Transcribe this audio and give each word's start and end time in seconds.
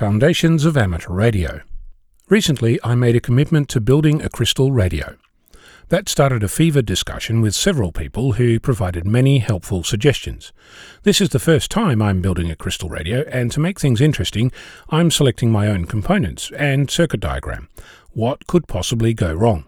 Foundations 0.00 0.64
of 0.64 0.78
Amateur 0.78 1.12
Radio. 1.12 1.60
Recently, 2.30 2.80
I 2.82 2.94
made 2.94 3.16
a 3.16 3.20
commitment 3.20 3.68
to 3.68 3.82
building 3.82 4.22
a 4.22 4.30
crystal 4.30 4.72
radio. 4.72 5.18
That 5.90 6.08
started 6.08 6.42
a 6.42 6.48
fevered 6.48 6.86
discussion 6.86 7.42
with 7.42 7.54
several 7.54 7.92
people 7.92 8.32
who 8.32 8.58
provided 8.58 9.06
many 9.06 9.40
helpful 9.40 9.84
suggestions. 9.84 10.54
This 11.02 11.20
is 11.20 11.28
the 11.28 11.38
first 11.38 11.70
time 11.70 12.00
I'm 12.00 12.22
building 12.22 12.50
a 12.50 12.56
crystal 12.56 12.88
radio, 12.88 13.24
and 13.28 13.52
to 13.52 13.60
make 13.60 13.78
things 13.78 14.00
interesting, 14.00 14.50
I'm 14.88 15.10
selecting 15.10 15.52
my 15.52 15.66
own 15.66 15.84
components 15.84 16.50
and 16.56 16.90
circuit 16.90 17.20
diagram. 17.20 17.68
What 18.12 18.46
could 18.46 18.66
possibly 18.66 19.12
go 19.12 19.34
wrong? 19.34 19.66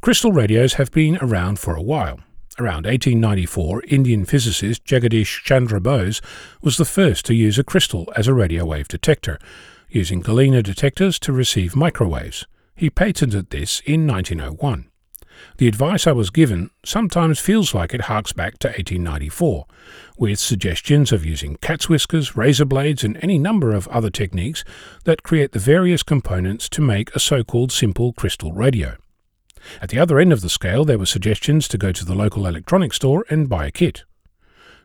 Crystal 0.00 0.32
radios 0.32 0.74
have 0.74 0.90
been 0.90 1.16
around 1.22 1.60
for 1.60 1.76
a 1.76 1.80
while. 1.80 2.18
Around 2.56 2.86
1894, 2.86 3.82
Indian 3.88 4.24
physicist 4.24 4.84
Jagadish 4.84 5.42
Chandra 5.42 5.80
Bose 5.80 6.22
was 6.62 6.76
the 6.76 6.84
first 6.84 7.26
to 7.26 7.34
use 7.34 7.58
a 7.58 7.64
crystal 7.64 8.12
as 8.14 8.28
a 8.28 8.34
radio 8.34 8.64
wave 8.64 8.86
detector, 8.86 9.40
using 9.88 10.20
galena 10.20 10.62
detectors 10.62 11.18
to 11.18 11.32
receive 11.32 11.74
microwaves. 11.74 12.46
He 12.76 12.90
patented 12.90 13.50
this 13.50 13.80
in 13.84 14.06
1901. 14.06 14.88
The 15.56 15.66
advice 15.66 16.06
I 16.06 16.12
was 16.12 16.30
given 16.30 16.70
sometimes 16.84 17.40
feels 17.40 17.74
like 17.74 17.92
it 17.92 18.02
harks 18.02 18.32
back 18.32 18.58
to 18.60 18.68
1894, 18.68 19.66
with 20.16 20.38
suggestions 20.38 21.10
of 21.10 21.24
using 21.24 21.56
cat's 21.56 21.88
whiskers, 21.88 22.36
razor 22.36 22.66
blades, 22.66 23.02
and 23.02 23.18
any 23.20 23.36
number 23.36 23.74
of 23.74 23.88
other 23.88 24.10
techniques 24.10 24.62
that 25.02 25.24
create 25.24 25.50
the 25.50 25.58
various 25.58 26.04
components 26.04 26.68
to 26.68 26.80
make 26.80 27.12
a 27.16 27.18
so 27.18 27.42
called 27.42 27.72
simple 27.72 28.12
crystal 28.12 28.52
radio. 28.52 28.96
At 29.80 29.90
the 29.90 29.98
other 29.98 30.18
end 30.18 30.32
of 30.32 30.40
the 30.40 30.48
scale, 30.48 30.84
there 30.84 30.98
were 30.98 31.06
suggestions 31.06 31.68
to 31.68 31.78
go 31.78 31.92
to 31.92 32.04
the 32.04 32.14
local 32.14 32.46
electronics 32.46 32.96
store 32.96 33.24
and 33.30 33.48
buy 33.48 33.66
a 33.66 33.70
kit. 33.70 34.04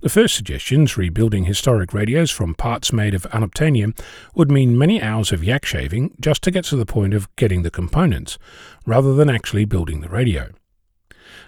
The 0.01 0.09
first 0.09 0.35
suggestions, 0.35 0.95
rebuilding 0.95 1.43
historic 1.43 1.93
radios 1.93 2.31
from 2.31 2.55
parts 2.55 2.93
made 2.93 3.13
of 3.13 3.23
unobtainium, 3.31 3.99
would 4.33 4.49
mean 4.49 4.77
many 4.77 5.01
hours 5.01 5.33
of 5.33 5.43
yak 5.43 5.65
shaving 5.65 6.15
just 6.21 6.41
to 6.43 6.51
get 6.51 6.63
to 6.65 6.77
the 6.77 6.85
point 6.85 7.13
of 7.13 7.33
getting 7.35 7.63
the 7.63 7.71
components, 7.71 8.37
rather 8.85 9.13
than 9.13 9.29
actually 9.29 9.65
building 9.65 9.99
the 9.99 10.07
radio. 10.07 10.51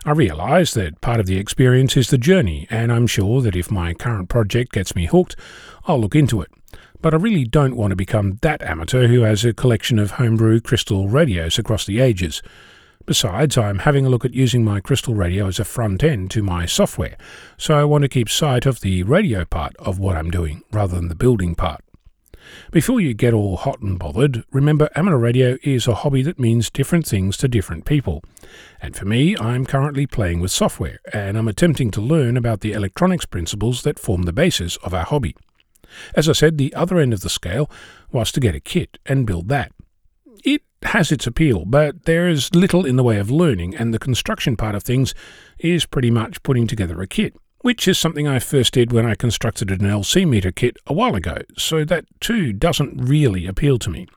I 0.03 0.11
realise 0.11 0.73
that 0.73 0.99
part 0.99 1.19
of 1.19 1.27
the 1.27 1.37
experience 1.37 1.95
is 1.95 2.09
the 2.09 2.17
journey, 2.17 2.67
and 2.69 2.91
I'm 2.91 3.07
sure 3.07 3.41
that 3.41 3.55
if 3.55 3.71
my 3.71 3.93
current 3.93 4.27
project 4.27 4.73
gets 4.73 4.95
me 4.95 5.05
hooked, 5.05 5.37
I'll 5.85 6.01
look 6.01 6.15
into 6.15 6.41
it. 6.41 6.51
But 7.01 7.13
I 7.13 7.17
really 7.17 7.45
don't 7.45 7.77
want 7.77 7.91
to 7.91 7.95
become 7.95 8.37
that 8.41 8.61
amateur 8.61 9.07
who 9.07 9.21
has 9.21 9.45
a 9.45 9.53
collection 9.53 9.97
of 9.97 10.11
homebrew 10.11 10.59
crystal 10.59 11.07
radios 11.07 11.57
across 11.57 11.85
the 11.85 11.99
ages. 11.99 12.41
Besides, 13.05 13.57
I'm 13.57 13.79
having 13.79 14.05
a 14.05 14.09
look 14.09 14.25
at 14.25 14.33
using 14.33 14.63
my 14.63 14.79
crystal 14.79 15.15
radio 15.15 15.47
as 15.47 15.59
a 15.59 15.65
front 15.65 16.03
end 16.03 16.29
to 16.31 16.43
my 16.43 16.65
software, 16.65 17.17
so 17.57 17.75
I 17.75 17.83
want 17.83 18.03
to 18.03 18.07
keep 18.07 18.29
sight 18.29 18.65
of 18.65 18.81
the 18.81 19.03
radio 19.03 19.43
part 19.43 19.75
of 19.77 19.97
what 19.97 20.15
I'm 20.15 20.29
doing 20.29 20.63
rather 20.71 20.95
than 20.95 21.07
the 21.07 21.15
building 21.15 21.55
part. 21.55 21.83
Before 22.71 22.99
you 22.99 23.13
get 23.13 23.33
all 23.33 23.57
hot 23.57 23.81
and 23.81 23.97
bothered, 23.97 24.43
remember 24.51 24.89
amateur 24.95 25.17
radio 25.17 25.57
is 25.63 25.87
a 25.87 25.95
hobby 25.95 26.21
that 26.23 26.39
means 26.39 26.69
different 26.69 27.07
things 27.07 27.37
to 27.37 27.47
different 27.47 27.85
people. 27.85 28.23
And 28.81 28.95
for 28.95 29.05
me, 29.05 29.37
I'm 29.37 29.65
currently 29.65 30.05
playing 30.05 30.39
with 30.39 30.51
software, 30.51 30.99
and 31.13 31.37
I'm 31.37 31.47
attempting 31.47 31.91
to 31.91 32.01
learn 32.01 32.37
about 32.37 32.61
the 32.61 32.73
electronics 32.73 33.25
principles 33.25 33.83
that 33.83 33.99
form 33.99 34.23
the 34.23 34.33
basis 34.33 34.77
of 34.77 34.93
our 34.93 35.05
hobby. 35.05 35.35
As 36.15 36.29
I 36.29 36.33
said, 36.33 36.57
the 36.57 36.73
other 36.73 36.99
end 36.99 37.13
of 37.13 37.21
the 37.21 37.29
scale 37.29 37.69
was 38.11 38.31
to 38.33 38.39
get 38.39 38.55
a 38.55 38.59
kit 38.59 38.97
and 39.05 39.27
build 39.27 39.49
that. 39.49 39.71
Has 40.83 41.11
its 41.11 41.27
appeal, 41.27 41.63
but 41.65 42.05
there 42.05 42.27
is 42.27 42.53
little 42.55 42.85
in 42.85 42.95
the 42.95 43.03
way 43.03 43.17
of 43.17 43.29
learning, 43.29 43.75
and 43.75 43.93
the 43.93 43.99
construction 43.99 44.57
part 44.57 44.75
of 44.75 44.83
things 44.83 45.13
is 45.59 45.85
pretty 45.85 46.11
much 46.11 46.41
putting 46.43 46.67
together 46.67 47.01
a 47.01 47.07
kit, 47.07 47.35
which 47.61 47.87
is 47.87 47.99
something 47.99 48.27
I 48.27 48.39
first 48.39 48.73
did 48.73 48.91
when 48.91 49.05
I 49.05 49.15
constructed 49.15 49.69
an 49.69 49.79
LC 49.79 50.27
meter 50.27 50.51
kit 50.51 50.77
a 50.87 50.93
while 50.93 51.15
ago, 51.15 51.37
so 51.57 51.85
that 51.85 52.05
too 52.19 52.51
doesn't 52.51 52.97
really 52.97 53.45
appeal 53.45 53.77
to 53.79 53.89
me. 53.89 54.07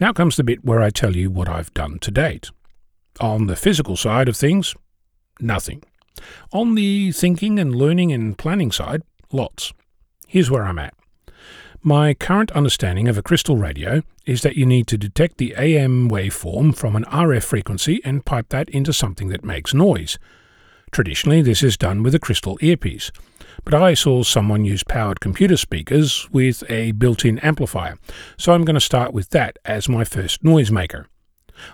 Now 0.00 0.12
comes 0.14 0.36
the 0.36 0.44
bit 0.44 0.64
where 0.64 0.80
I 0.80 0.88
tell 0.88 1.14
you 1.14 1.30
what 1.30 1.48
I've 1.48 1.74
done 1.74 1.98
to 2.00 2.10
date. 2.10 2.50
On 3.20 3.46
the 3.46 3.56
physical 3.56 3.96
side 3.96 4.28
of 4.28 4.36
things, 4.36 4.74
nothing. 5.40 5.82
On 6.52 6.74
the 6.74 7.12
thinking 7.12 7.58
and 7.58 7.74
learning 7.74 8.12
and 8.12 8.36
planning 8.36 8.72
side, 8.72 9.02
lots. 9.30 9.74
Here's 10.26 10.50
where 10.50 10.64
I'm 10.64 10.78
at. 10.78 10.94
My 11.82 12.12
current 12.12 12.52
understanding 12.52 13.08
of 13.08 13.16
a 13.16 13.22
crystal 13.22 13.56
radio 13.56 14.02
is 14.26 14.42
that 14.42 14.54
you 14.54 14.66
need 14.66 14.86
to 14.88 14.98
detect 14.98 15.38
the 15.38 15.54
AM 15.56 16.10
waveform 16.10 16.76
from 16.76 16.94
an 16.94 17.06
RF 17.06 17.42
frequency 17.42 18.02
and 18.04 18.22
pipe 18.22 18.50
that 18.50 18.68
into 18.68 18.92
something 18.92 19.28
that 19.28 19.42
makes 19.42 19.72
noise. 19.72 20.18
Traditionally, 20.90 21.40
this 21.40 21.62
is 21.62 21.78
done 21.78 22.02
with 22.02 22.14
a 22.14 22.18
crystal 22.18 22.58
earpiece, 22.60 23.10
but 23.64 23.72
I 23.72 23.94
saw 23.94 24.22
someone 24.22 24.66
use 24.66 24.84
powered 24.84 25.20
computer 25.20 25.56
speakers 25.56 26.28
with 26.30 26.62
a 26.68 26.92
built 26.92 27.24
in 27.24 27.38
amplifier, 27.38 27.96
so 28.36 28.52
I'm 28.52 28.66
going 28.66 28.74
to 28.74 28.80
start 28.80 29.14
with 29.14 29.30
that 29.30 29.58
as 29.64 29.88
my 29.88 30.04
first 30.04 30.42
noisemaker. 30.42 31.06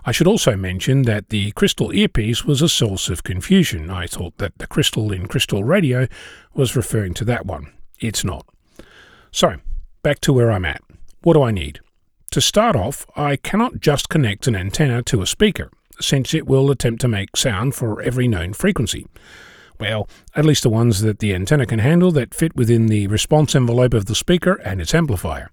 I 0.04 0.12
should 0.12 0.28
also 0.28 0.54
mention 0.54 1.02
that 1.02 1.30
the 1.30 1.50
crystal 1.52 1.92
earpiece 1.92 2.44
was 2.44 2.62
a 2.62 2.68
source 2.68 3.08
of 3.08 3.24
confusion. 3.24 3.90
I 3.90 4.06
thought 4.06 4.38
that 4.38 4.58
the 4.58 4.68
crystal 4.68 5.10
in 5.10 5.26
crystal 5.26 5.64
radio 5.64 6.06
was 6.54 6.76
referring 6.76 7.14
to 7.14 7.24
that 7.24 7.44
one. 7.44 7.72
It's 7.98 8.22
not. 8.22 8.46
So, 9.32 9.56
back 10.06 10.20
to 10.20 10.32
where 10.32 10.52
I'm 10.52 10.64
at. 10.64 10.82
What 11.22 11.34
do 11.34 11.42
I 11.42 11.50
need? 11.50 11.80
To 12.30 12.40
start 12.40 12.76
off, 12.76 13.06
I 13.16 13.34
cannot 13.34 13.80
just 13.80 14.08
connect 14.08 14.46
an 14.46 14.54
antenna 14.54 15.02
to 15.02 15.20
a 15.20 15.26
speaker, 15.26 15.68
since 16.00 16.32
it 16.32 16.46
will 16.46 16.70
attempt 16.70 17.00
to 17.00 17.08
make 17.08 17.36
sound 17.36 17.74
for 17.74 18.00
every 18.00 18.28
known 18.28 18.52
frequency. 18.52 19.08
Well, 19.80 20.08
at 20.36 20.44
least 20.44 20.62
the 20.62 20.70
ones 20.70 21.00
that 21.00 21.18
the 21.18 21.34
antenna 21.34 21.66
can 21.66 21.80
handle 21.80 22.12
that 22.12 22.34
fit 22.34 22.54
within 22.54 22.86
the 22.86 23.08
response 23.08 23.56
envelope 23.56 23.94
of 23.94 24.06
the 24.06 24.14
speaker 24.14 24.60
and 24.64 24.80
its 24.80 24.94
amplifier. 24.94 25.50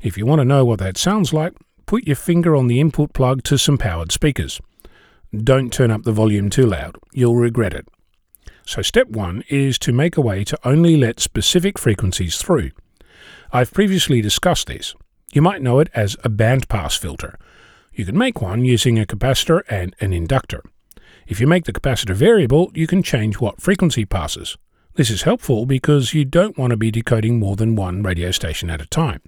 If 0.00 0.16
you 0.16 0.24
want 0.24 0.38
to 0.38 0.46
know 0.46 0.64
what 0.64 0.78
that 0.78 0.96
sounds 0.96 1.34
like, 1.34 1.52
put 1.84 2.06
your 2.06 2.16
finger 2.16 2.56
on 2.56 2.68
the 2.68 2.80
input 2.80 3.12
plug 3.12 3.42
to 3.42 3.58
some 3.58 3.76
powered 3.76 4.10
speakers. 4.10 4.58
Don't 5.36 5.70
turn 5.70 5.90
up 5.90 6.04
the 6.04 6.12
volume 6.12 6.48
too 6.48 6.64
loud, 6.64 6.96
you'll 7.12 7.36
regret 7.36 7.74
it. 7.74 7.86
So, 8.64 8.80
step 8.80 9.10
one 9.10 9.44
is 9.50 9.78
to 9.80 9.92
make 9.92 10.16
a 10.16 10.22
way 10.22 10.44
to 10.44 10.58
only 10.64 10.96
let 10.96 11.20
specific 11.20 11.78
frequencies 11.78 12.38
through. 12.38 12.70
I've 13.52 13.72
previously 13.72 14.20
discussed 14.20 14.66
this. 14.66 14.94
You 15.32 15.42
might 15.42 15.62
know 15.62 15.78
it 15.80 15.90
as 15.94 16.16
a 16.24 16.30
bandpass 16.30 16.98
filter. 16.98 17.38
You 17.92 18.04
can 18.04 18.16
make 18.16 18.40
one 18.40 18.64
using 18.64 18.98
a 18.98 19.06
capacitor 19.06 19.62
and 19.68 19.94
an 20.00 20.12
inductor. 20.12 20.62
If 21.26 21.40
you 21.40 21.46
make 21.46 21.64
the 21.64 21.72
capacitor 21.72 22.14
variable, 22.14 22.70
you 22.74 22.86
can 22.86 23.02
change 23.02 23.40
what 23.40 23.60
frequency 23.60 24.04
passes. 24.04 24.56
This 24.94 25.10
is 25.10 25.22
helpful 25.22 25.66
because 25.66 26.14
you 26.14 26.24
don't 26.24 26.56
want 26.56 26.70
to 26.70 26.76
be 26.76 26.90
decoding 26.90 27.38
more 27.38 27.56
than 27.56 27.76
one 27.76 28.02
radio 28.02 28.30
station 28.30 28.70
at 28.70 28.80
a 28.80 28.86
time. 28.86 29.20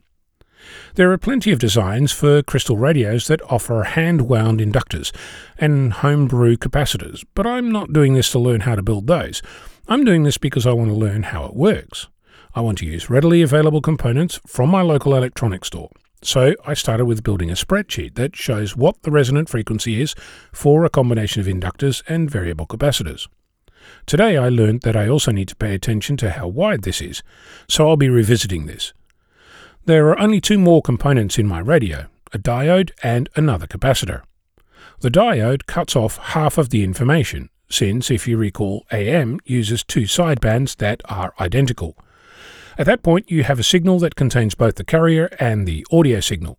There 0.94 1.12
are 1.12 1.18
plenty 1.18 1.52
of 1.52 1.58
designs 1.58 2.12
for 2.12 2.42
crystal 2.42 2.76
radios 2.76 3.26
that 3.28 3.42
offer 3.50 3.82
hand 3.84 4.22
wound 4.22 4.60
inductors 4.60 5.14
and 5.56 5.92
homebrew 5.92 6.56
capacitors, 6.56 7.24
but 7.34 7.46
I'm 7.46 7.70
not 7.70 7.92
doing 7.92 8.14
this 8.14 8.30
to 8.32 8.38
learn 8.38 8.60
how 8.60 8.74
to 8.74 8.82
build 8.82 9.06
those. 9.06 9.42
I'm 9.88 10.04
doing 10.04 10.22
this 10.22 10.38
because 10.38 10.66
I 10.66 10.72
want 10.72 10.90
to 10.90 10.96
learn 10.96 11.24
how 11.24 11.44
it 11.44 11.54
works. 11.54 12.08
I 12.54 12.60
want 12.60 12.78
to 12.78 12.86
use 12.86 13.10
readily 13.10 13.42
available 13.42 13.80
components 13.80 14.40
from 14.46 14.70
my 14.70 14.82
local 14.82 15.14
electronics 15.14 15.68
store. 15.68 15.90
So 16.22 16.54
I 16.64 16.74
started 16.74 17.04
with 17.04 17.22
building 17.22 17.50
a 17.50 17.54
spreadsheet 17.54 18.14
that 18.16 18.34
shows 18.34 18.76
what 18.76 19.02
the 19.02 19.10
resonant 19.10 19.48
frequency 19.48 20.00
is 20.00 20.14
for 20.52 20.84
a 20.84 20.90
combination 20.90 21.40
of 21.40 21.46
inductors 21.46 22.02
and 22.08 22.30
variable 22.30 22.66
capacitors. 22.66 23.28
Today 24.06 24.36
I 24.36 24.48
learned 24.48 24.82
that 24.82 24.96
I 24.96 25.08
also 25.08 25.30
need 25.30 25.48
to 25.48 25.56
pay 25.56 25.74
attention 25.74 26.16
to 26.18 26.30
how 26.30 26.48
wide 26.48 26.82
this 26.82 27.00
is, 27.00 27.22
so 27.68 27.88
I'll 27.88 27.96
be 27.96 28.08
revisiting 28.08 28.66
this. 28.66 28.92
There 29.84 30.08
are 30.08 30.18
only 30.18 30.40
two 30.40 30.58
more 30.58 30.82
components 30.82 31.38
in 31.38 31.46
my 31.46 31.60
radio, 31.60 32.06
a 32.32 32.38
diode 32.38 32.90
and 33.02 33.28
another 33.36 33.66
capacitor. 33.66 34.22
The 35.00 35.10
diode 35.10 35.66
cuts 35.66 35.94
off 35.94 36.18
half 36.18 36.58
of 36.58 36.70
the 36.70 36.82
information, 36.82 37.50
since, 37.70 38.10
if 38.10 38.26
you 38.26 38.36
recall, 38.36 38.84
AM 38.90 39.38
uses 39.44 39.84
two 39.84 40.02
sidebands 40.02 40.76
that 40.76 41.00
are 41.04 41.34
identical, 41.38 41.96
at 42.78 42.86
that 42.86 43.02
point, 43.02 43.30
you 43.30 43.42
have 43.42 43.58
a 43.58 43.64
signal 43.64 43.98
that 43.98 44.14
contains 44.14 44.54
both 44.54 44.76
the 44.76 44.84
carrier 44.84 45.28
and 45.40 45.66
the 45.66 45.84
audio 45.90 46.20
signal. 46.20 46.56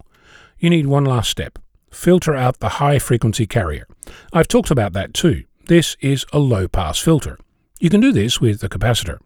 You 0.59 0.69
need 0.69 0.85
one 0.85 1.05
last 1.05 1.29
step 1.29 1.57
filter 1.91 2.35
out 2.35 2.59
the 2.59 2.69
high 2.69 2.99
frequency 2.99 3.47
carrier. 3.47 3.87
I've 4.31 4.47
talked 4.47 4.69
about 4.69 4.93
that 4.93 5.13
too. 5.13 5.45
This 5.65 5.97
is 6.01 6.23
a 6.31 6.37
low 6.37 6.67
pass 6.67 6.99
filter. 6.99 7.37
You 7.79 7.89
can 7.89 8.01
do 8.01 8.11
this 8.11 8.39
with 8.39 8.63
a 8.63 8.69
capacitor. 8.69 9.17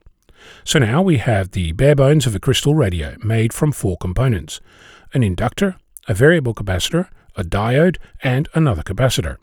So 0.63 0.79
now 0.79 1.01
we 1.01 1.17
have 1.17 1.51
the 1.51 1.71
bare 1.73 1.95
bones 1.95 2.25
of 2.25 2.35
a 2.35 2.39
crystal 2.39 2.75
radio 2.75 3.15
made 3.23 3.51
from 3.51 3.71
four 3.71 3.97
components 3.97 4.61
an 5.13 5.23
inductor, 5.23 5.75
a 6.07 6.13
variable 6.13 6.53
capacitor, 6.53 7.07
a 7.35 7.43
diode, 7.43 7.97
and 8.23 8.49
another 8.53 8.81
capacitor. 8.81 9.37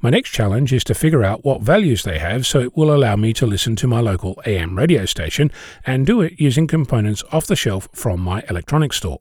My 0.00 0.10
next 0.10 0.30
challenge 0.30 0.72
is 0.72 0.84
to 0.84 0.94
figure 0.94 1.24
out 1.24 1.44
what 1.44 1.62
values 1.62 2.02
they 2.02 2.18
have 2.18 2.46
so 2.46 2.60
it 2.60 2.76
will 2.76 2.94
allow 2.94 3.16
me 3.16 3.32
to 3.34 3.46
listen 3.46 3.76
to 3.76 3.86
my 3.86 4.00
local 4.00 4.40
AM 4.46 4.76
radio 4.76 5.04
station 5.04 5.50
and 5.86 6.06
do 6.06 6.20
it 6.20 6.40
using 6.40 6.66
components 6.66 7.24
off 7.32 7.46
the 7.46 7.56
shelf 7.56 7.88
from 7.92 8.20
my 8.20 8.42
electronics 8.48 8.96
store. 8.96 9.20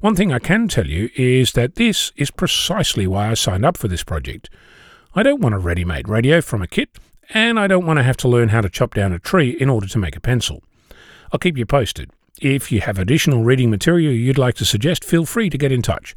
One 0.00 0.16
thing 0.16 0.32
I 0.32 0.38
can 0.38 0.68
tell 0.68 0.86
you 0.86 1.10
is 1.16 1.52
that 1.52 1.74
this 1.74 2.12
is 2.16 2.30
precisely 2.30 3.06
why 3.06 3.30
I 3.30 3.34
signed 3.34 3.64
up 3.64 3.76
for 3.76 3.88
this 3.88 4.04
project. 4.04 4.50
I 5.14 5.22
don't 5.22 5.40
want 5.40 5.54
a 5.54 5.58
ready 5.58 5.84
made 5.84 6.08
radio 6.08 6.40
from 6.40 6.62
a 6.62 6.66
kit, 6.66 6.90
and 7.30 7.58
I 7.58 7.66
don't 7.66 7.86
want 7.86 7.98
to 7.98 8.02
have 8.02 8.16
to 8.18 8.28
learn 8.28 8.48
how 8.48 8.60
to 8.60 8.68
chop 8.68 8.94
down 8.94 9.12
a 9.12 9.18
tree 9.18 9.50
in 9.50 9.70
order 9.70 9.86
to 9.86 9.98
make 9.98 10.16
a 10.16 10.20
pencil. 10.20 10.62
I'll 11.32 11.38
keep 11.38 11.56
you 11.56 11.66
posted. 11.66 12.10
If 12.40 12.72
you 12.72 12.80
have 12.80 12.98
additional 12.98 13.44
reading 13.44 13.70
material 13.70 14.12
you'd 14.12 14.38
like 14.38 14.56
to 14.56 14.64
suggest, 14.64 15.04
feel 15.04 15.24
free 15.24 15.48
to 15.50 15.58
get 15.58 15.70
in 15.70 15.82
touch. 15.82 16.16